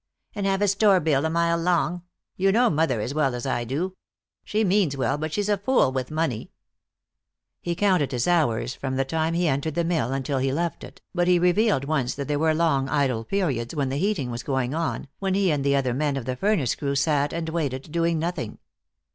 "And 0.33 0.47
have 0.47 0.63
a 0.63 0.67
store 0.67 0.99
bill 0.99 1.25
a 1.25 1.29
mile 1.29 1.59
long! 1.59 2.01
You 2.35 2.51
know 2.51 2.71
mother 2.71 3.01
as 3.01 3.13
well 3.13 3.35
as 3.35 3.45
I 3.45 3.63
do. 3.65 3.95
She 4.43 4.63
means 4.63 4.97
well, 4.97 5.19
but 5.19 5.31
she's 5.31 5.47
a 5.47 5.59
fool 5.59 5.91
with 5.91 6.09
money." 6.09 6.51
He 7.61 7.75
counted 7.75 8.11
his 8.11 8.27
hours 8.27 8.73
from 8.73 8.95
the 8.95 9.05
time 9.05 9.35
he 9.35 9.47
entered 9.47 9.75
the 9.75 9.83
mill 9.83 10.11
until 10.11 10.39
he 10.39 10.51
left 10.51 10.83
it, 10.83 11.03
but 11.13 11.27
he 11.27 11.37
revealed 11.37 11.85
once 11.85 12.15
that 12.15 12.27
there 12.27 12.39
were 12.39 12.55
long 12.55 12.89
idle 12.89 13.23
periods 13.23 13.75
when 13.75 13.89
the 13.89 13.97
heating 13.99 14.31
was 14.31 14.41
going 14.41 14.73
on, 14.73 15.07
when 15.19 15.35
he 15.35 15.51
and 15.51 15.63
the 15.63 15.75
other 15.75 15.93
men 15.93 16.17
of 16.17 16.25
the 16.25 16.35
furnace 16.35 16.73
crew 16.73 16.95
sat 16.95 17.31
and 17.31 17.49
waited, 17.49 17.91
doing 17.91 18.17
nothing. 18.17 18.57